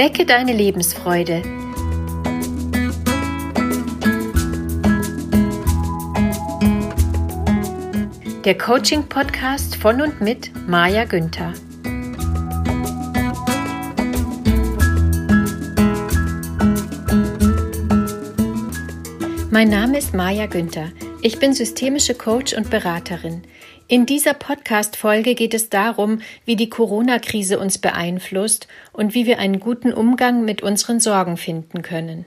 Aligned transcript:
Wecke 0.00 0.24
deine 0.24 0.54
Lebensfreude. 0.54 1.42
Der 8.46 8.56
Coaching-Podcast 8.56 9.76
von 9.76 10.00
und 10.00 10.22
mit 10.22 10.52
Maja 10.66 11.04
Günther. 11.04 11.52
Mein 19.50 19.68
Name 19.68 19.98
ist 19.98 20.14
Maja 20.14 20.46
Günther. 20.46 20.88
Ich 21.22 21.38
bin 21.38 21.52
systemische 21.52 22.14
Coach 22.14 22.54
und 22.54 22.70
Beraterin. 22.70 23.42
In 23.88 24.06
dieser 24.06 24.32
Podcast-Folge 24.32 25.34
geht 25.34 25.52
es 25.52 25.68
darum, 25.68 26.22
wie 26.46 26.56
die 26.56 26.70
Corona-Krise 26.70 27.58
uns 27.58 27.76
beeinflusst 27.76 28.68
und 28.94 29.12
wie 29.12 29.26
wir 29.26 29.38
einen 29.38 29.60
guten 29.60 29.92
Umgang 29.92 30.46
mit 30.46 30.62
unseren 30.62 30.98
Sorgen 30.98 31.36
finden 31.36 31.82
können. 31.82 32.24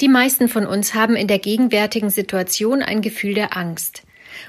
Die 0.00 0.08
meisten 0.08 0.48
von 0.48 0.66
uns 0.66 0.94
haben 0.94 1.16
in 1.16 1.28
der 1.28 1.38
gegenwärtigen 1.38 2.08
Situation 2.08 2.82
ein 2.82 3.02
Gefühl 3.02 3.34
der 3.34 3.58
Angst. 3.58 4.02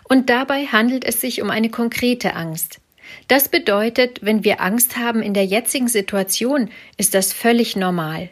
Und 0.05 0.29
dabei 0.29 0.67
handelt 0.67 1.03
es 1.03 1.19
sich 1.19 1.41
um 1.41 1.49
eine 1.49 1.69
konkrete 1.69 2.33
Angst. 2.33 2.79
Das 3.27 3.49
bedeutet, 3.49 4.19
wenn 4.21 4.45
wir 4.45 4.61
Angst 4.61 4.95
haben 4.95 5.21
in 5.21 5.33
der 5.33 5.45
jetzigen 5.45 5.89
Situation, 5.89 6.69
ist 6.95 7.13
das 7.13 7.33
völlig 7.33 7.75
normal. 7.75 8.29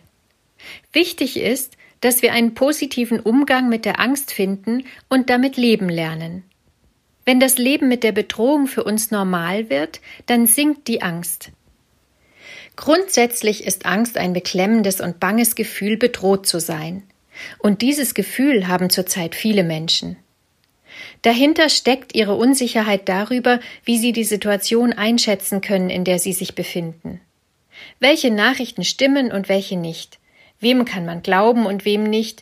Wichtig 0.94 1.38
ist, 1.38 1.75
dass 2.02 2.22
wir 2.22 2.34
einen 2.34 2.54
positiven 2.54 3.20
Umgang 3.20 3.70
mit 3.70 3.85
der 3.85 3.99
Angst 3.99 4.31
finden 4.31 4.84
und 5.09 5.30
damit 5.30 5.58
leben 5.58 5.90
lernen. 5.90 6.44
Wenn 7.26 7.40
das 7.40 7.58
Leben 7.58 7.88
mit 7.88 8.04
der 8.04 8.12
Bedrohung 8.12 8.68
für 8.68 8.84
uns 8.84 9.09
normal 9.09 9.70
wird, 9.70 9.99
dann 10.27 10.46
sinkt 10.46 10.87
die 10.87 11.02
Angst. 11.02 11.52
Grundsätzlich 12.76 13.63
ist 13.65 13.85
Angst 13.85 14.18
ein 14.18 14.34
beklemmendes 14.34 15.02
und 15.02 15.20
banges 15.20 15.55
Gefühl, 15.55 15.98
bedroht 15.98 16.46
zu 16.46 16.60
sein. 16.60 17.04
Und 17.57 17.82
dieses 17.82 18.13
Gefühl 18.13 18.68
haben 18.68 18.90
zurzeit 18.90 19.34
viele 19.34 19.63
Menschen. 19.63 20.18
Dahinter 21.21 21.70
steckt 21.70 22.15
ihre 22.15 22.35
Unsicherheit 22.35 23.09
darüber, 23.09 23.59
wie 23.84 23.98
sie 23.98 24.12
die 24.12 24.24
Situation 24.24 24.93
einschätzen 24.93 25.62
können, 25.62 25.90
in 25.90 26.04
der 26.04 26.20
sie 26.20 26.34
sich 26.34 26.55
befinden. 26.55 27.20
Welche 27.99 28.32
Nachrichten 28.32 28.84
stimmen 28.84 29.32
und 29.32 29.49
welche 29.49 29.77
nicht? 29.77 30.20
Wem 30.66 30.84
kann 30.84 31.05
man 31.05 31.21
glauben 31.21 31.68
und 31.68 31.85
wem 31.85 32.02
nicht? 32.02 32.41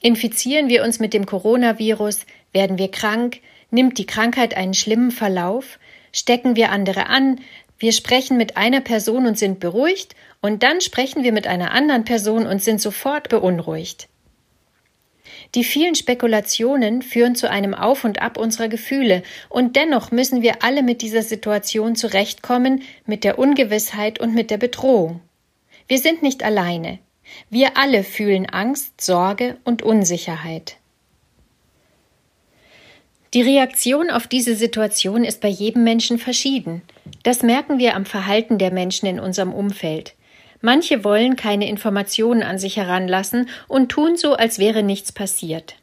Infizieren 0.00 0.68
wir 0.68 0.84
uns 0.84 1.00
mit 1.00 1.12
dem 1.12 1.26
Coronavirus? 1.26 2.20
Werden 2.52 2.78
wir 2.78 2.88
krank? 2.88 3.40
Nimmt 3.72 3.98
die 3.98 4.06
Krankheit 4.06 4.56
einen 4.56 4.74
schlimmen 4.74 5.10
Verlauf? 5.10 5.80
Stecken 6.12 6.54
wir 6.54 6.70
andere 6.70 7.08
an? 7.08 7.40
Wir 7.76 7.90
sprechen 7.90 8.36
mit 8.36 8.56
einer 8.56 8.80
Person 8.80 9.26
und 9.26 9.36
sind 9.36 9.58
beruhigt, 9.58 10.14
und 10.40 10.62
dann 10.62 10.80
sprechen 10.80 11.24
wir 11.24 11.32
mit 11.32 11.48
einer 11.48 11.72
anderen 11.72 12.04
Person 12.04 12.46
und 12.46 12.62
sind 12.62 12.80
sofort 12.80 13.28
beunruhigt. 13.28 14.06
Die 15.56 15.64
vielen 15.64 15.96
Spekulationen 15.96 17.02
führen 17.02 17.34
zu 17.34 17.50
einem 17.50 17.74
Auf 17.74 18.04
und 18.04 18.22
Ab 18.22 18.38
unserer 18.38 18.68
Gefühle, 18.68 19.24
und 19.48 19.74
dennoch 19.74 20.12
müssen 20.12 20.42
wir 20.42 20.62
alle 20.62 20.84
mit 20.84 21.02
dieser 21.02 21.24
Situation 21.24 21.96
zurechtkommen, 21.96 22.82
mit 23.04 23.24
der 23.24 23.36
Ungewissheit 23.36 24.20
und 24.20 24.32
mit 24.32 24.52
der 24.52 24.58
Bedrohung. 24.58 25.22
Wir 25.88 25.98
sind 25.98 26.22
nicht 26.22 26.44
alleine. 26.44 27.00
Wir 27.50 27.76
alle 27.76 28.04
fühlen 28.04 28.46
Angst, 28.46 29.00
Sorge 29.00 29.56
und 29.64 29.82
Unsicherheit. 29.82 30.76
Die 33.34 33.42
Reaktion 33.42 34.10
auf 34.10 34.28
diese 34.28 34.54
Situation 34.54 35.24
ist 35.24 35.40
bei 35.40 35.48
jedem 35.48 35.82
Menschen 35.82 36.18
verschieden. 36.18 36.82
Das 37.24 37.42
merken 37.42 37.78
wir 37.78 37.96
am 37.96 38.06
Verhalten 38.06 38.58
der 38.58 38.72
Menschen 38.72 39.06
in 39.06 39.18
unserem 39.18 39.52
Umfeld. 39.52 40.14
Manche 40.60 41.02
wollen 41.02 41.34
keine 41.34 41.68
Informationen 41.68 42.44
an 42.44 42.58
sich 42.58 42.76
heranlassen 42.76 43.48
und 43.66 43.90
tun 43.90 44.16
so, 44.16 44.34
als 44.34 44.58
wäre 44.58 44.84
nichts 44.84 45.10
passiert. 45.10 45.74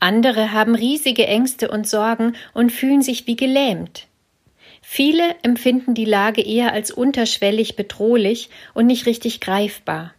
Andere 0.00 0.52
haben 0.52 0.74
riesige 0.74 1.26
Ängste 1.26 1.70
und 1.70 1.88
Sorgen 1.88 2.34
und 2.52 2.70
fühlen 2.70 3.00
sich 3.00 3.26
wie 3.26 3.36
gelähmt. 3.36 4.06
Viele 4.82 5.34
empfinden 5.42 5.94
die 5.94 6.04
Lage 6.04 6.42
eher 6.42 6.72
als 6.72 6.90
unterschwellig 6.90 7.74
bedrohlich 7.74 8.50
und 8.74 8.86
nicht 8.86 9.06
richtig 9.06 9.40
greifbar. 9.40 10.12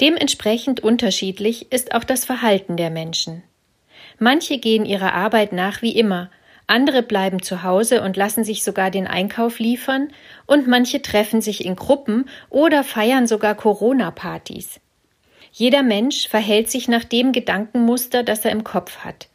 Dementsprechend 0.00 0.80
unterschiedlich 0.80 1.72
ist 1.72 1.94
auch 1.94 2.04
das 2.04 2.24
Verhalten 2.24 2.76
der 2.76 2.90
Menschen. 2.90 3.42
Manche 4.18 4.58
gehen 4.58 4.84
ihrer 4.84 5.14
Arbeit 5.14 5.52
nach 5.52 5.82
wie 5.82 5.96
immer, 5.96 6.30
andere 6.66 7.02
bleiben 7.02 7.42
zu 7.42 7.62
Hause 7.62 8.02
und 8.02 8.16
lassen 8.16 8.44
sich 8.44 8.64
sogar 8.64 8.90
den 8.90 9.06
Einkauf 9.06 9.58
liefern, 9.58 10.08
und 10.46 10.66
manche 10.66 11.00
treffen 11.00 11.40
sich 11.40 11.64
in 11.64 11.76
Gruppen 11.76 12.28
oder 12.50 12.82
feiern 12.82 13.26
sogar 13.26 13.54
Corona-Partys. 13.54 14.80
Jeder 15.52 15.82
Mensch 15.82 16.28
verhält 16.28 16.70
sich 16.70 16.88
nach 16.88 17.04
dem 17.04 17.32
Gedankenmuster, 17.32 18.22
das 18.22 18.44
er 18.44 18.50
im 18.50 18.64
Kopf 18.64 18.98
hat. 18.98 19.28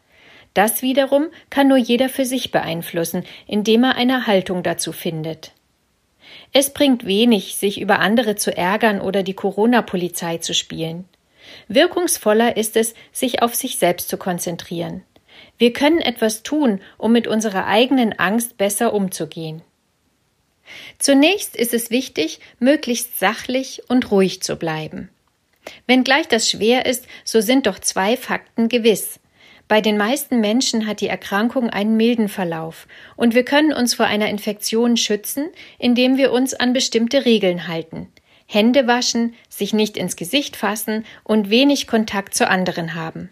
Das 0.54 0.82
wiederum 0.82 1.28
kann 1.50 1.70
nur 1.70 1.78
jeder 1.78 2.10
für 2.10 2.26
sich 2.26 2.52
beeinflussen, 2.52 3.24
indem 3.48 3.86
er 3.86 3.96
eine 3.96 4.28
Haltung 4.28 4.64
dazu 4.64 4.92
findet. 4.92 5.54
Es 6.54 6.74
bringt 6.74 7.06
wenig, 7.06 7.56
sich 7.56 7.80
über 7.80 8.00
andere 8.00 8.36
zu 8.36 8.56
ärgern 8.56 9.00
oder 9.00 9.24
die 9.24 9.34
Corona-Polizei 9.34 10.38
zu 10.38 10.54
spielen. 10.54 11.06
Wirkungsvoller 11.68 12.58
ist 12.58 12.76
es, 12.76 12.94
sich 13.12 13.42
auf 13.42 13.56
sich 13.56 13.78
selbst 13.78 14.10
zu 14.10 14.18
konzentrieren. 14.18 15.04
Wir 15.58 15.72
können 15.74 16.00
etwas 16.00 16.44
tun, 16.44 16.82
um 16.98 17.14
mit 17.14 17.28
unserer 17.28 17.68
eigenen 17.68 18.18
Angst 18.20 18.58
besser 18.58 18.94
umzugehen. 18.94 19.62
Zunächst 21.00 21.56
ist 21.56 21.74
es 21.74 21.90
wichtig, 21.90 22.40
möglichst 22.60 23.20
sachlich 23.20 23.84
und 23.88 24.12
ruhig 24.12 24.42
zu 24.42 24.56
bleiben. 24.56 25.10
Wenngleich 25.88 26.28
das 26.28 26.50
schwer 26.50 26.86
ist, 26.86 27.06
so 27.24 27.40
sind 27.40 27.66
doch 27.66 27.80
zwei 27.80 28.18
Fakten 28.18 28.68
gewiss. 28.68 29.21
Bei 29.72 29.80
den 29.80 29.96
meisten 29.96 30.42
Menschen 30.42 30.86
hat 30.86 31.00
die 31.00 31.08
Erkrankung 31.08 31.70
einen 31.70 31.96
milden 31.96 32.28
Verlauf, 32.28 32.90
und 33.16 33.36
wir 33.36 33.46
können 33.46 33.72
uns 33.72 33.94
vor 33.94 34.06
einer 34.06 34.28
Infektion 34.28 34.98
schützen, 34.98 35.48
indem 35.80 36.18
wir 36.18 36.34
uns 36.34 36.54
an 36.54 36.74
bestimmte 36.74 37.24
Regeln 37.24 37.70
halten. 37.70 38.10
Hände 38.48 38.86
waschen, 38.86 39.34
sich 39.48 39.72
nicht 39.72 39.96
ins 39.96 40.18
Gesicht 40.18 40.58
fassen 40.58 41.06
und 41.24 41.50
wenig 41.50 41.88
Kontakt 41.88 42.36
zu 42.36 42.50
anderen 42.50 42.96
haben. 42.96 43.30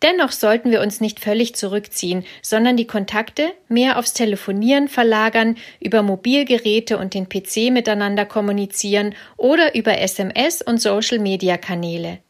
Dennoch 0.00 0.32
sollten 0.32 0.70
wir 0.70 0.80
uns 0.80 1.02
nicht 1.02 1.20
völlig 1.20 1.54
zurückziehen, 1.54 2.24
sondern 2.40 2.78
die 2.78 2.86
Kontakte 2.86 3.52
mehr 3.68 3.98
aufs 3.98 4.14
Telefonieren 4.14 4.88
verlagern, 4.88 5.58
über 5.80 6.00
Mobilgeräte 6.00 6.96
und 6.96 7.12
den 7.12 7.28
PC 7.28 7.70
miteinander 7.70 8.24
kommunizieren 8.24 9.14
oder 9.36 9.74
über 9.74 9.98
SMS 9.98 10.62
und 10.62 10.80
Social-Media-Kanäle. 10.80 12.20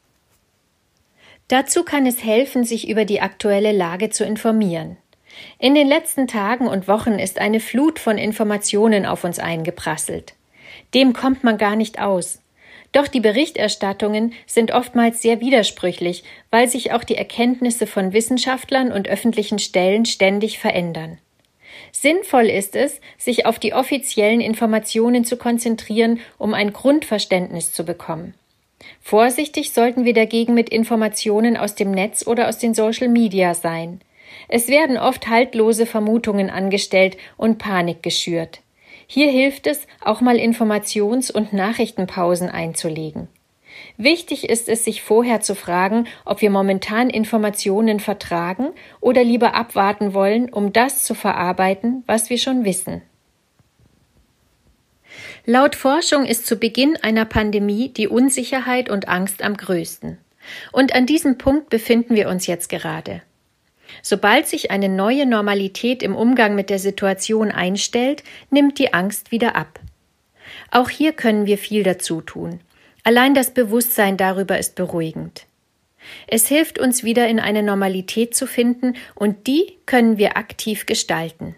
Dazu 1.48 1.84
kann 1.84 2.06
es 2.06 2.24
helfen, 2.24 2.64
sich 2.64 2.88
über 2.88 3.04
die 3.04 3.20
aktuelle 3.20 3.72
Lage 3.72 4.10
zu 4.10 4.24
informieren. 4.24 4.96
In 5.58 5.74
den 5.74 5.88
letzten 5.88 6.26
Tagen 6.26 6.66
und 6.66 6.88
Wochen 6.88 7.18
ist 7.18 7.38
eine 7.38 7.60
Flut 7.60 7.98
von 7.98 8.18
Informationen 8.18 9.06
auf 9.06 9.24
uns 9.24 9.38
eingeprasselt. 9.38 10.34
Dem 10.94 11.12
kommt 11.12 11.44
man 11.44 11.58
gar 11.58 11.76
nicht 11.76 12.00
aus. 12.00 12.40
Doch 12.92 13.08
die 13.08 13.20
Berichterstattungen 13.20 14.34
sind 14.46 14.72
oftmals 14.72 15.22
sehr 15.22 15.40
widersprüchlich, 15.40 16.24
weil 16.50 16.68
sich 16.68 16.92
auch 16.92 17.04
die 17.04 17.16
Erkenntnisse 17.16 17.86
von 17.86 18.12
Wissenschaftlern 18.12 18.92
und 18.92 19.08
öffentlichen 19.08 19.58
Stellen 19.58 20.04
ständig 20.04 20.58
verändern. 20.58 21.18
Sinnvoll 21.90 22.46
ist 22.46 22.76
es, 22.76 23.00
sich 23.16 23.46
auf 23.46 23.58
die 23.58 23.72
offiziellen 23.72 24.42
Informationen 24.42 25.24
zu 25.24 25.38
konzentrieren, 25.38 26.20
um 26.36 26.52
ein 26.52 26.72
Grundverständnis 26.72 27.72
zu 27.72 27.84
bekommen. 27.84 28.34
Vorsichtig 29.00 29.72
sollten 29.72 30.04
wir 30.04 30.14
dagegen 30.14 30.54
mit 30.54 30.70
Informationen 30.70 31.56
aus 31.56 31.74
dem 31.74 31.90
Netz 31.90 32.26
oder 32.26 32.48
aus 32.48 32.58
den 32.58 32.74
Social 32.74 33.08
Media 33.08 33.54
sein. 33.54 34.00
Es 34.48 34.68
werden 34.68 34.96
oft 34.96 35.28
haltlose 35.28 35.86
Vermutungen 35.86 36.50
angestellt 36.50 37.16
und 37.36 37.58
Panik 37.58 38.02
geschürt. 38.02 38.60
Hier 39.06 39.30
hilft 39.30 39.66
es, 39.66 39.86
auch 40.00 40.20
mal 40.20 40.36
Informations- 40.36 41.30
und 41.30 41.52
Nachrichtenpausen 41.52 42.48
einzulegen. 42.48 43.28
Wichtig 43.96 44.48
ist 44.48 44.68
es, 44.68 44.84
sich 44.84 45.02
vorher 45.02 45.40
zu 45.40 45.54
fragen, 45.54 46.06
ob 46.24 46.40
wir 46.40 46.50
momentan 46.50 47.10
Informationen 47.10 48.00
vertragen 48.00 48.68
oder 49.00 49.24
lieber 49.24 49.54
abwarten 49.54 50.14
wollen, 50.14 50.52
um 50.52 50.72
das 50.72 51.04
zu 51.04 51.14
verarbeiten, 51.14 52.04
was 52.06 52.30
wir 52.30 52.38
schon 52.38 52.64
wissen. 52.64 53.02
Laut 55.44 55.74
Forschung 55.74 56.24
ist 56.24 56.46
zu 56.46 56.56
Beginn 56.56 56.96
einer 57.02 57.24
Pandemie 57.24 57.88
die 57.88 58.06
Unsicherheit 58.06 58.88
und 58.88 59.08
Angst 59.08 59.42
am 59.42 59.56
größten. 59.56 60.18
Und 60.70 60.94
an 60.94 61.04
diesem 61.04 61.36
Punkt 61.36 61.68
befinden 61.68 62.14
wir 62.14 62.28
uns 62.28 62.46
jetzt 62.46 62.68
gerade. 62.68 63.22
Sobald 64.02 64.46
sich 64.46 64.70
eine 64.70 64.88
neue 64.88 65.26
Normalität 65.26 66.04
im 66.04 66.14
Umgang 66.14 66.54
mit 66.54 66.70
der 66.70 66.78
Situation 66.78 67.50
einstellt, 67.50 68.22
nimmt 68.50 68.78
die 68.78 68.94
Angst 68.94 69.32
wieder 69.32 69.56
ab. 69.56 69.80
Auch 70.70 70.88
hier 70.88 71.12
können 71.12 71.44
wir 71.44 71.58
viel 71.58 71.82
dazu 71.82 72.20
tun. 72.20 72.60
Allein 73.02 73.34
das 73.34 73.52
Bewusstsein 73.52 74.16
darüber 74.16 74.58
ist 74.58 74.76
beruhigend. 74.76 75.46
Es 76.28 76.46
hilft 76.46 76.78
uns 76.78 77.02
wieder 77.02 77.26
in 77.26 77.40
eine 77.40 77.64
Normalität 77.64 78.36
zu 78.36 78.46
finden, 78.46 78.94
und 79.16 79.48
die 79.48 79.76
können 79.86 80.18
wir 80.18 80.36
aktiv 80.36 80.86
gestalten. 80.86 81.56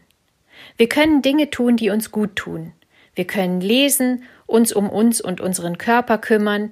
Wir 0.78 0.88
können 0.88 1.20
Dinge 1.20 1.50
tun, 1.50 1.76
die 1.76 1.90
uns 1.90 2.10
gut 2.10 2.36
tun. 2.36 2.72
Wir 3.14 3.26
können 3.26 3.60
lesen 3.60 4.24
uns 4.46 4.72
um 4.72 4.90
uns 4.90 5.20
und 5.20 5.40
unseren 5.40 5.78
Körper 5.78 6.18
kümmern, 6.18 6.70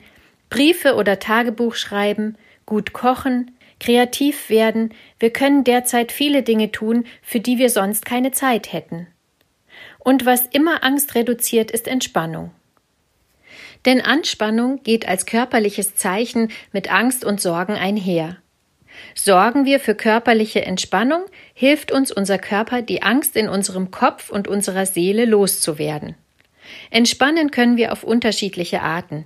Briefe 0.50 0.96
oder 0.96 1.18
Tagebuch 1.18 1.74
schreiben, 1.74 2.36
gut 2.66 2.92
kochen, 2.92 3.52
kreativ 3.80 4.48
werden, 4.48 4.94
wir 5.18 5.30
können 5.30 5.64
derzeit 5.64 6.12
viele 6.12 6.42
Dinge 6.42 6.70
tun, 6.70 7.04
für 7.22 7.40
die 7.40 7.58
wir 7.58 7.70
sonst 7.70 8.06
keine 8.06 8.30
Zeit 8.30 8.72
hätten. 8.72 9.08
Und 9.98 10.24
was 10.24 10.46
immer 10.46 10.84
Angst 10.84 11.14
reduziert, 11.14 11.70
ist 11.70 11.88
Entspannung. 11.88 12.52
Denn 13.84 14.00
Anspannung 14.00 14.82
geht 14.84 15.08
als 15.08 15.26
körperliches 15.26 15.96
Zeichen 15.96 16.52
mit 16.72 16.92
Angst 16.92 17.24
und 17.24 17.40
Sorgen 17.40 17.74
einher. 17.74 18.36
Sorgen 19.14 19.64
wir 19.64 19.80
für 19.80 19.94
körperliche 19.94 20.64
Entspannung, 20.64 21.24
hilft 21.54 21.90
uns 21.90 22.12
unser 22.12 22.38
Körper, 22.38 22.82
die 22.82 23.02
Angst 23.02 23.36
in 23.36 23.48
unserem 23.48 23.90
Kopf 23.90 24.30
und 24.30 24.46
unserer 24.46 24.86
Seele 24.86 25.24
loszuwerden. 25.24 26.14
Entspannen 26.90 27.50
können 27.50 27.76
wir 27.76 27.92
auf 27.92 28.04
unterschiedliche 28.04 28.82
Arten. 28.82 29.24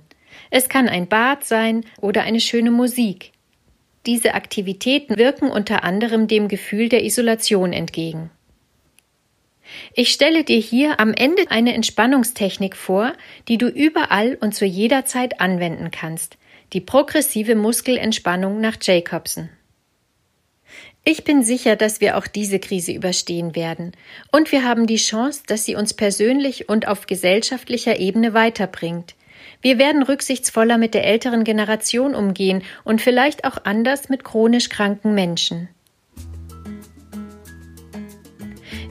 Es 0.49 0.69
kann 0.69 0.87
ein 0.87 1.07
Bad 1.07 1.43
sein 1.43 1.85
oder 1.99 2.23
eine 2.23 2.39
schöne 2.39 2.71
Musik. 2.71 3.31
Diese 4.05 4.33
Aktivitäten 4.33 5.17
wirken 5.17 5.49
unter 5.49 5.83
anderem 5.83 6.27
dem 6.27 6.47
Gefühl 6.47 6.87
der 6.87 7.03
Isolation 7.03 7.73
entgegen. 7.73 8.29
Ich 9.93 10.13
stelle 10.13 10.45
dir 10.45 10.59
hier 10.59 10.99
am 10.99 11.13
Ende 11.13 11.43
eine 11.49 11.73
Entspannungstechnik 11.73 12.75
vor, 12.75 13.13
die 13.49 13.57
du 13.57 13.67
überall 13.67 14.37
und 14.39 14.55
zu 14.55 14.65
jeder 14.65 15.03
Zeit 15.03 15.41
anwenden 15.41 15.91
kannst, 15.91 16.37
die 16.73 16.81
progressive 16.81 17.55
Muskelentspannung 17.55 18.61
nach 18.61 18.77
Jacobson. 18.81 19.49
Ich 21.09 21.23
bin 21.23 21.41
sicher, 21.41 21.77
dass 21.77 22.01
wir 22.01 22.17
auch 22.17 22.27
diese 22.27 22.59
Krise 22.59 22.91
überstehen 22.91 23.55
werden, 23.55 23.93
und 24.33 24.51
wir 24.51 24.65
haben 24.65 24.87
die 24.87 24.97
Chance, 24.97 25.43
dass 25.47 25.63
sie 25.63 25.75
uns 25.75 25.93
persönlich 25.93 26.67
und 26.67 26.89
auf 26.89 27.05
gesellschaftlicher 27.05 27.97
Ebene 27.97 28.33
weiterbringt. 28.33 29.15
Wir 29.61 29.79
werden 29.79 30.03
rücksichtsvoller 30.03 30.77
mit 30.77 30.93
der 30.93 31.05
älteren 31.05 31.45
Generation 31.45 32.13
umgehen 32.13 32.61
und 32.83 33.01
vielleicht 33.01 33.45
auch 33.45 33.59
anders 33.63 34.09
mit 34.09 34.25
chronisch 34.25 34.67
kranken 34.67 35.15
Menschen. 35.15 35.69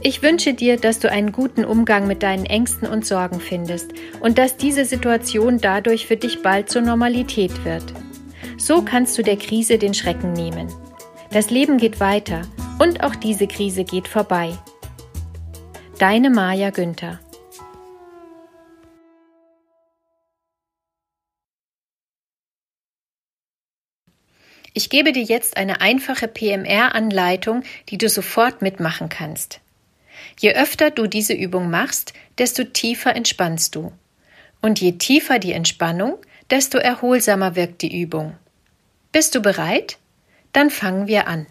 Ich 0.01 0.23
wünsche 0.23 0.55
dir, 0.55 0.79
dass 0.79 1.01
du 1.01 1.11
einen 1.11 1.33
guten 1.33 1.67
Umgang 1.67 2.07
mit 2.07 2.23
deinen 2.23 2.47
Ängsten 2.47 2.89
und 2.89 3.05
Sorgen 3.05 3.41
findest 3.41 3.93
und 4.21 4.39
dass 4.39 4.57
diese 4.57 4.87
Situation 4.87 5.59
dadurch 5.59 6.07
für 6.07 6.17
dich 6.17 6.41
bald 6.41 6.71
zur 6.71 6.81
Normalität 6.81 7.67
wird. 7.67 7.85
So 8.57 8.81
kannst 8.81 9.19
du 9.19 9.23
der 9.23 9.37
Krise 9.37 9.77
den 9.77 9.93
Schrecken 9.93 10.33
nehmen. 10.33 10.73
Das 11.31 11.51
Leben 11.51 11.79
geht 11.79 12.01
weiter 12.01 12.43
und 12.79 13.03
auch 13.03 13.15
diese 13.15 13.47
Krise 13.47 13.85
geht 13.85 14.09
vorbei. 14.09 14.57
Deine 15.99 16.31
Maja 16.31 16.71
Günther 16.71 17.21
Ich 24.77 24.91
gebe 24.91 25.13
dir 25.13 25.23
jetzt 25.23 25.57
eine 25.57 25.81
einfache 25.81 26.29
PMR-Anleitung, 26.29 27.63
die 27.89 27.97
du 27.97 28.11
sofort 28.11 28.61
mitmachen 28.61 29.09
kannst. 29.09 29.61
Je 30.39 30.53
öfter 30.53 30.91
du 30.91 31.07
diese 31.07 31.33
Übung 31.33 31.71
machst, 31.71 32.13
desto 32.37 32.63
tiefer 32.63 33.17
entspannst 33.17 33.75
du. 33.75 33.91
Und 34.61 34.79
je 34.79 34.93
tiefer 34.93 35.39
die 35.39 35.53
Entspannung, 35.53 36.19
desto 36.51 36.77
erholsamer 36.77 37.57
wirkt 37.57 37.81
die 37.81 38.03
Übung. 38.03 38.37
Bist 39.13 39.35
du 39.35 39.41
bereit? 39.41 39.97
Dann 40.57 40.71
fangen 40.71 41.07
wir 41.07 41.29
an. 41.29 41.45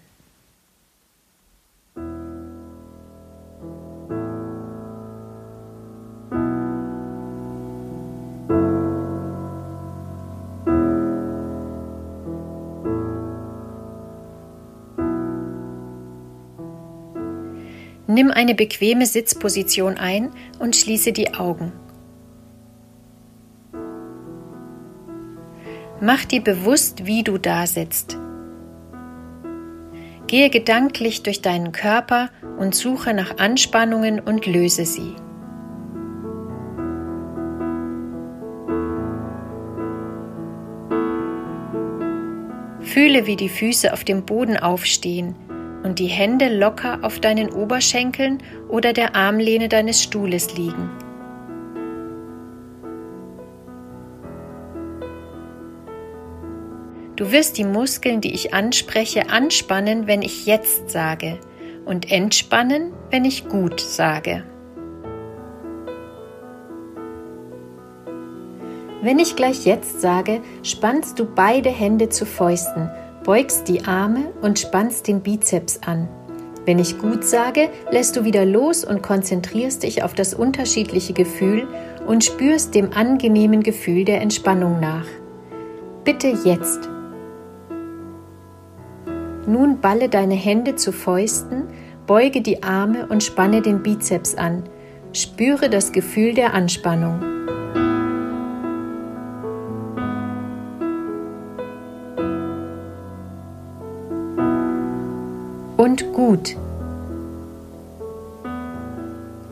Nimm 18.07 18.31
eine 18.31 18.55
bequeme 18.55 19.05
Sitzposition 19.05 19.99
ein 19.99 20.31
und 20.57 20.75
schließe 20.75 21.11
die 21.11 21.35
Augen. 21.35 21.73
Mach 26.01 26.25
dir 26.25 26.41
bewusst, 26.43 27.05
wie 27.05 27.21
du 27.21 27.37
da 27.37 27.67
sitzt. 27.67 28.17
Gehe 30.35 30.49
gedanklich 30.49 31.23
durch 31.23 31.41
deinen 31.41 31.71
Körper 31.71 32.29
und 32.57 32.75
suche 32.75 33.13
nach 33.13 33.37
Anspannungen 33.37 34.19
und 34.19 34.45
löse 34.45 34.83
sie. 34.83 35.15
Fühle, 42.81 43.25
wie 43.27 43.37
die 43.37 43.47
Füße 43.47 43.93
auf 43.93 44.03
dem 44.03 44.25
Boden 44.25 44.57
aufstehen 44.57 45.35
und 45.85 45.99
die 45.99 46.07
Hände 46.07 46.49
locker 46.49 46.99
auf 47.03 47.21
deinen 47.21 47.49
Oberschenkeln 47.53 48.39
oder 48.67 48.91
der 48.91 49.15
Armlehne 49.15 49.69
deines 49.69 50.03
Stuhles 50.03 50.57
liegen. 50.57 51.04
Du 57.15 57.31
wirst 57.31 57.57
die 57.57 57.63
Muskeln, 57.63 58.21
die 58.21 58.33
ich 58.33 58.53
anspreche, 58.53 59.29
anspannen, 59.29 60.07
wenn 60.07 60.21
ich 60.21 60.45
jetzt 60.45 60.89
sage 60.89 61.39
und 61.85 62.11
entspannen, 62.11 62.91
wenn 63.09 63.25
ich 63.25 63.47
gut 63.47 63.79
sage. 63.79 64.43
Wenn 69.01 69.19
ich 69.19 69.35
gleich 69.35 69.65
jetzt 69.65 70.01
sage, 70.01 70.41
spannst 70.63 71.19
du 71.19 71.25
beide 71.25 71.69
Hände 71.69 72.09
zu 72.09 72.25
Fäusten 72.25 72.89
beugst 73.25 73.67
die 73.67 73.85
Arme 73.85 74.31
und 74.41 74.59
spannst 74.59 75.07
den 75.07 75.21
Bizeps 75.21 75.79
an. 75.85 76.07
Wenn 76.65 76.79
ich 76.79 76.97
gut 76.99 77.23
sage, 77.23 77.69
lässt 77.91 78.15
du 78.15 78.23
wieder 78.23 78.45
los 78.45 78.85
und 78.85 79.01
konzentrierst 79.01 79.83
dich 79.83 80.03
auf 80.03 80.13
das 80.13 80.33
unterschiedliche 80.33 81.13
Gefühl 81.13 81.67
und 82.07 82.23
spürst 82.23 82.73
dem 82.75 82.93
angenehmen 82.93 83.61
Gefühl 83.61 84.05
der 84.05 84.21
Entspannung 84.21 84.79
nach. 84.79 85.07
Bitte 86.03 86.27
jetzt. 86.43 86.89
Nun 89.47 89.79
balle 89.79 90.09
deine 90.09 90.35
Hände 90.35 90.75
zu 90.75 90.91
Fäusten, 90.91 91.63
beuge 92.07 92.41
die 92.41 92.63
Arme 92.63 93.07
und 93.07 93.23
spanne 93.23 93.61
den 93.61 93.83
Bizeps 93.83 94.35
an. 94.35 94.63
Spüre 95.13 95.69
das 95.69 95.91
Gefühl 95.91 96.33
der 96.33 96.53
Anspannung. 96.53 97.35
und 105.85 106.13
gut. 106.13 106.57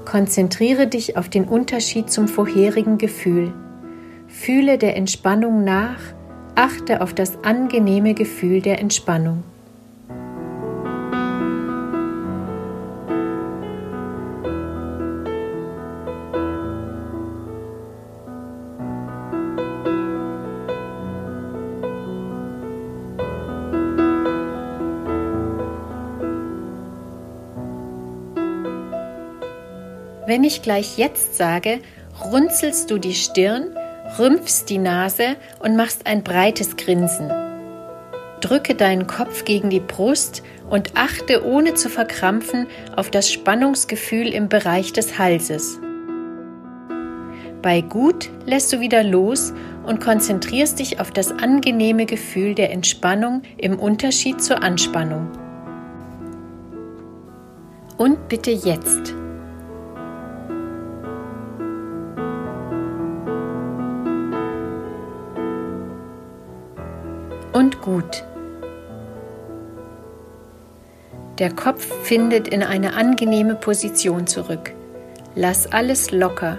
Konzentriere 0.04 0.88
dich 0.88 1.16
auf 1.16 1.30
den 1.30 1.46
Unterschied 1.46 2.12
zum 2.12 2.28
vorherigen 2.28 2.98
Gefühl. 2.98 3.54
Fühle 4.28 4.78
der 4.78 4.98
Entspannung 4.98 5.64
nach, 5.64 6.00
achte 6.56 7.02
auf 7.02 7.14
das 7.14 7.44
angenehme 7.44 8.14
Gefühl 8.14 8.62
der 8.62 8.80
Entspannung. 8.80 9.44
Wenn 30.34 30.44
ich 30.44 30.64
gleich 30.64 30.98
jetzt 30.98 31.38
sage, 31.38 31.80
runzelst 32.26 32.90
du 32.90 32.98
die 32.98 33.14
Stirn, 33.14 33.68
rümpfst 34.18 34.66
die 34.68 34.80
Nase 34.80 35.36
und 35.60 35.76
machst 35.76 36.08
ein 36.08 36.24
breites 36.24 36.76
Grinsen. 36.76 37.32
Drücke 38.42 38.74
deinen 38.74 39.06
Kopf 39.06 39.46
gegen 39.46 39.70
die 39.70 39.80
Brust 39.80 40.42
und 40.72 40.98
achte 40.98 41.46
ohne 41.46 41.76
zu 41.76 41.88
verkrampfen 41.88 42.66
auf 42.96 43.12
das 43.12 43.32
Spannungsgefühl 43.32 44.30
im 44.30 44.50
Bereich 44.50 44.92
des 44.92 45.20
Halses. 45.20 45.80
Bei 47.62 47.82
gut 47.82 48.32
lässt 48.48 48.74
du 48.74 48.80
wieder 48.80 49.04
los 49.04 49.54
und 49.86 50.02
konzentrierst 50.02 50.80
dich 50.80 51.00
auf 51.00 51.12
das 51.12 51.32
angenehme 51.32 52.08
Gefühl 52.08 52.56
der 52.56 52.72
Entspannung 52.72 53.44
im 53.58 53.78
Unterschied 53.78 54.42
zur 54.42 54.64
Anspannung. 54.64 55.28
Und 58.00 58.30
bitte 58.30 58.50
jetzt. 58.50 59.14
Gut. 67.84 68.24
Der 71.40 71.52
Kopf 71.52 71.86
findet 72.04 72.48
in 72.48 72.64
eine 72.64 72.96
angenehme 72.96 73.56
Position 73.56 74.26
zurück. 74.26 74.72
Lass 75.36 75.72
alles 75.72 76.12
locker. 76.12 76.58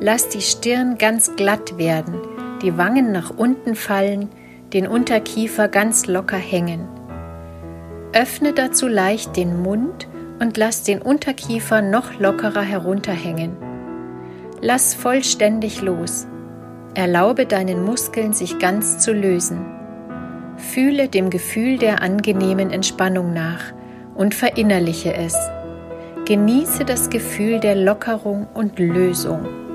Lass 0.00 0.28
die 0.28 0.42
Stirn 0.42 0.98
ganz 0.98 1.36
glatt 1.36 1.78
werden, 1.78 2.14
die 2.60 2.76
Wangen 2.76 3.12
nach 3.12 3.30
unten 3.34 3.74
fallen, 3.74 4.28
den 4.74 4.86
Unterkiefer 4.86 5.68
ganz 5.68 6.06
locker 6.06 6.36
hängen. 6.36 6.86
Öffne 8.12 8.52
dazu 8.52 8.88
leicht 8.88 9.36
den 9.36 9.62
Mund 9.62 10.08
und 10.38 10.56
lass 10.56 10.82
den 10.82 11.00
Unterkiefer 11.00 11.80
noch 11.80 12.18
lockerer 12.18 12.62
herunterhängen. 12.62 13.56
Lass 14.60 14.94
vollständig 14.94 15.82
los. 15.82 16.26
Erlaube 16.94 17.46
deinen 17.46 17.84
Muskeln 17.84 18.32
sich 18.32 18.58
ganz 18.58 18.98
zu 18.98 19.12
lösen. 19.12 19.75
Fühle 20.76 21.08
dem 21.08 21.30
Gefühl 21.30 21.78
der 21.78 22.02
angenehmen 22.02 22.70
Entspannung 22.70 23.32
nach 23.32 23.72
und 24.14 24.34
verinnerliche 24.34 25.14
es. 25.14 25.34
Genieße 26.26 26.84
das 26.84 27.08
Gefühl 27.08 27.60
der 27.60 27.74
Lockerung 27.74 28.46
und 28.52 28.78
Lösung. 28.78 29.65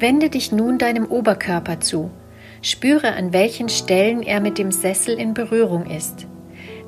Wende 0.00 0.30
dich 0.30 0.50
nun 0.50 0.78
deinem 0.78 1.04
Oberkörper 1.04 1.80
zu. 1.80 2.10
Spüre, 2.62 3.12
an 3.12 3.34
welchen 3.34 3.68
Stellen 3.68 4.22
er 4.22 4.40
mit 4.40 4.56
dem 4.56 4.72
Sessel 4.72 5.18
in 5.18 5.34
Berührung 5.34 5.86
ist. 5.86 6.26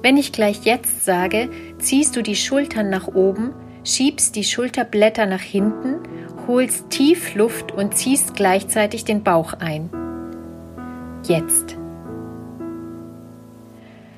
Wenn 0.03 0.17
ich 0.17 0.33
gleich 0.33 0.65
jetzt 0.65 1.05
sage, 1.05 1.51
ziehst 1.79 2.17
du 2.17 2.23
die 2.23 2.37
Schultern 2.37 2.89
nach 2.89 3.09
oben, 3.09 3.53
schiebst 3.85 4.35
die 4.35 4.45
Schulterblätter 4.45 5.27
nach 5.27 5.41
hinten, 5.41 5.97
holst 6.49 6.89
tief 6.89 7.35
Luft 7.35 7.71
und 7.71 7.95
ziehst 7.95 8.35
gleichzeitig 8.35 9.05
den 9.05 9.23
Bauch 9.23 9.55
ein. 9.55 9.91
Jetzt. 11.25 11.77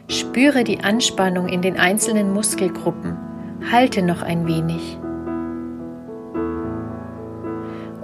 Spüre 0.08 0.62
die 0.62 0.80
Anspannung 0.80 1.48
in 1.48 1.62
den 1.62 1.78
einzelnen 1.78 2.32
Muskelgruppen. 2.32 3.16
Halte 3.70 4.02
noch 4.02 4.22
ein 4.22 4.46
wenig. 4.46 4.98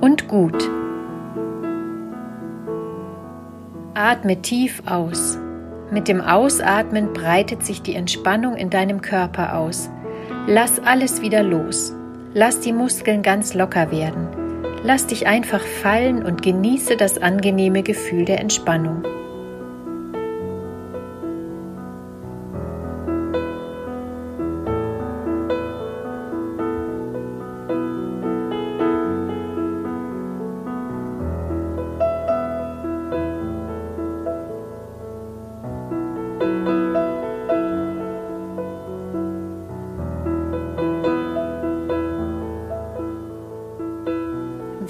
Und 0.01 0.29
gut. 0.29 0.71
Atme 3.95 4.41
tief 4.41 4.83
aus. 4.87 5.39
Mit 5.91 6.09
dem 6.09 6.21
Ausatmen 6.21 7.13
breitet 7.13 7.65
sich 7.65 7.83
die 7.83 7.95
Entspannung 7.95 8.57
in 8.57 8.71
deinem 8.71 9.03
Körper 9.03 9.57
aus. 9.57 9.91
Lass 10.47 10.79
alles 10.81 11.21
wieder 11.21 11.43
los. 11.43 11.93
Lass 12.33 12.61
die 12.61 12.73
Muskeln 12.73 13.23
ganz 13.23 13.53
locker 13.55 13.91
werden. 13.91 14.29
Lass 14.83 15.07
dich 15.07 15.27
einfach 15.27 15.61
fallen 15.61 16.25
und 16.25 16.43
genieße 16.43 16.97
das 16.97 17.19
angenehme 17.19 17.83
Gefühl 17.83 18.25
der 18.25 18.41
Entspannung. 18.41 19.03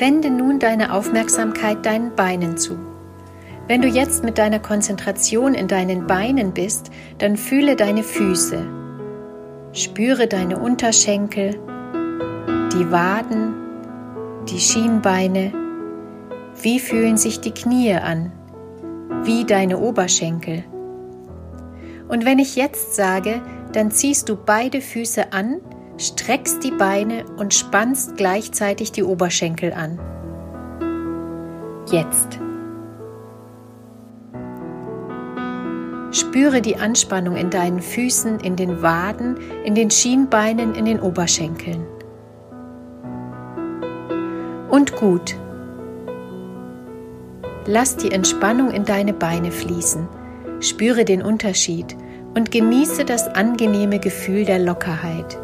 Wende 0.00 0.30
nun 0.30 0.58
deine 0.58 0.94
Aufmerksamkeit 0.94 1.84
deinen 1.84 2.16
Beinen 2.16 2.56
zu. 2.56 2.78
Wenn 3.68 3.82
du 3.82 3.88
jetzt 3.88 4.24
mit 4.24 4.38
deiner 4.38 4.58
Konzentration 4.58 5.54
in 5.54 5.68
deinen 5.68 6.06
Beinen 6.06 6.52
bist, 6.52 6.90
dann 7.18 7.36
fühle 7.36 7.76
deine 7.76 8.02
Füße. 8.02 8.66
Spüre 9.72 10.26
deine 10.26 10.58
Unterschenkel, 10.58 11.60
die 12.72 12.90
Waden, 12.90 13.54
die 14.48 14.58
Schienbeine. 14.58 15.52
Wie 16.62 16.80
fühlen 16.80 17.18
sich 17.18 17.40
die 17.40 17.52
Knie 17.52 17.94
an? 17.94 18.32
Wie 19.22 19.44
deine 19.44 19.78
Oberschenkel? 19.78 20.64
Und 22.08 22.24
wenn 22.24 22.38
ich 22.38 22.56
jetzt 22.56 22.96
sage, 22.96 23.42
dann 23.72 23.90
ziehst 23.90 24.28
du 24.30 24.36
beide 24.36 24.80
Füße 24.80 25.32
an 25.32 25.60
streckst 26.00 26.64
die 26.64 26.70
Beine 26.70 27.24
und 27.36 27.52
spannst 27.52 28.16
gleichzeitig 28.16 28.90
die 28.90 29.04
Oberschenkel 29.04 29.72
an. 29.72 29.98
Jetzt. 31.90 32.38
Spüre 36.12 36.60
die 36.60 36.76
Anspannung 36.76 37.36
in 37.36 37.50
deinen 37.50 37.80
Füßen, 37.80 38.40
in 38.40 38.56
den 38.56 38.82
Waden, 38.82 39.36
in 39.64 39.74
den 39.74 39.90
Schienbeinen, 39.90 40.74
in 40.74 40.86
den 40.86 41.00
Oberschenkeln. 41.00 41.86
Und 44.70 44.96
gut. 44.96 45.36
Lass 47.66 47.96
die 47.96 48.10
Entspannung 48.10 48.70
in 48.70 48.84
deine 48.84 49.12
Beine 49.12 49.52
fließen. 49.52 50.08
Spüre 50.60 51.04
den 51.04 51.22
Unterschied 51.22 51.96
und 52.34 52.50
genieße 52.50 53.04
das 53.04 53.28
angenehme 53.28 53.98
Gefühl 53.98 54.44
der 54.44 54.58
Lockerheit. 54.58 55.38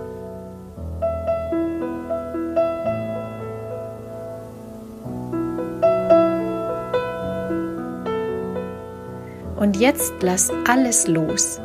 Und 9.56 9.76
jetzt 9.76 10.12
lass 10.20 10.50
alles 10.68 11.08
los. 11.08 11.60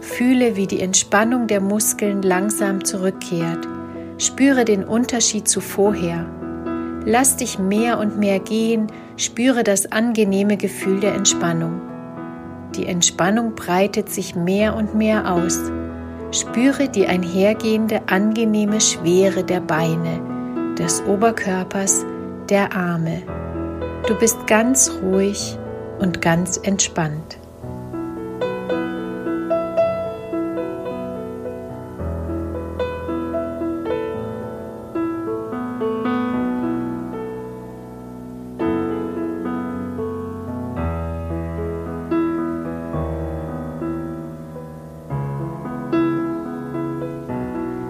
Fühle, 0.00 0.56
wie 0.56 0.66
die 0.66 0.80
Entspannung 0.80 1.46
der 1.48 1.60
Muskeln 1.60 2.22
langsam 2.22 2.84
zurückkehrt. 2.84 3.66
Spüre 4.18 4.64
den 4.64 4.84
Unterschied 4.84 5.48
zu 5.48 5.60
vorher. 5.60 6.26
Lass 7.04 7.36
dich 7.36 7.58
mehr 7.58 7.98
und 7.98 8.18
mehr 8.18 8.38
gehen, 8.38 8.86
spüre 9.16 9.64
das 9.64 9.90
angenehme 9.92 10.56
Gefühl 10.56 11.00
der 11.00 11.14
Entspannung. 11.14 11.80
Die 12.74 12.86
Entspannung 12.86 13.54
breitet 13.54 14.08
sich 14.10 14.34
mehr 14.34 14.74
und 14.76 14.94
mehr 14.94 15.32
aus. 15.32 15.60
Spüre 16.32 16.88
die 16.88 17.06
einhergehende 17.06 18.02
angenehme 18.08 18.80
Schwere 18.80 19.44
der 19.44 19.60
Beine, 19.60 20.74
des 20.78 21.02
Oberkörpers, 21.06 22.04
der 22.48 22.74
Arme. 22.74 23.22
Du 24.08 24.14
bist 24.16 24.46
ganz 24.46 24.90
ruhig 25.02 25.58
und 25.98 26.20
ganz 26.22 26.56
entspannt. 26.56 27.38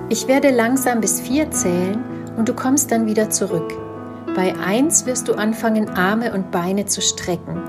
Ich 0.09 0.29
werde 0.29 0.51
langsam 0.51 1.03
bis 1.03 1.21
vier 1.21 1.51
zählen 1.51 2.03
und 2.39 2.49
du 2.49 2.55
kommst 2.55 2.91
dann 2.91 3.07
wieder 3.07 3.29
zurück. 3.29 3.75
Bei 4.35 4.55
eins 4.57 5.05
wirst 5.05 5.29
du 5.29 5.35
anfangen, 5.35 5.91
Arme 5.91 6.33
und 6.33 6.51
Beine 6.51 6.87
zu 6.87 7.03
strecken. 7.03 7.63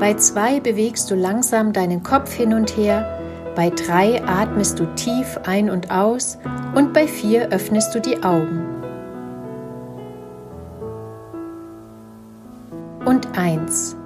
Bei 0.00 0.14
zwei 0.14 0.60
bewegst 0.60 1.10
du 1.10 1.14
langsam 1.14 1.72
deinen 1.72 2.02
Kopf 2.02 2.32
hin 2.32 2.52
und 2.52 2.76
her, 2.76 3.18
bei 3.54 3.70
drei 3.70 4.20
atmest 4.26 4.80
du 4.80 4.86
tief 4.96 5.38
ein 5.44 5.70
und 5.70 5.90
aus 5.90 6.38
und 6.74 6.92
bei 6.92 7.06
vier 7.06 7.50
öffnest 7.50 7.94
du 7.94 8.00
die 8.00 8.22
Augen. 8.22 8.64
Und 13.04 13.38
eins. 13.38 13.96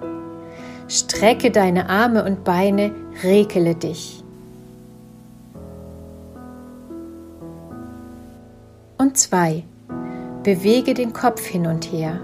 Strecke 0.88 1.50
deine 1.50 1.88
Arme 1.88 2.24
und 2.24 2.44
Beine, 2.44 2.92
rekele 3.22 3.74
dich. 3.74 4.22
Und 8.98 9.16
zwei. 9.16 9.64
Bewege 10.42 10.92
den 10.92 11.12
Kopf 11.12 11.44
hin 11.46 11.66
und 11.66 11.84
her. 11.92 12.20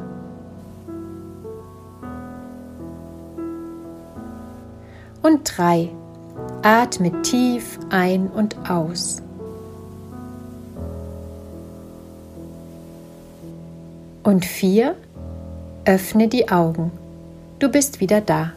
Und 5.25 5.57
drei. 5.57 5.89
Atme 6.63 7.23
tief 7.23 7.79
ein 7.89 8.27
und 8.29 8.69
aus. 8.69 9.23
Und 14.23 14.45
vier. 14.45 14.97
Öffne 15.87 16.29
die 16.29 16.51
Augen. 16.51 16.93
Du 17.59 17.71
bist 17.71 18.01
wieder 18.01 18.21
da. 18.21 18.53